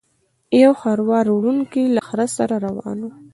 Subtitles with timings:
[0.63, 3.07] یو خروار وړونکی له خره سره روان و.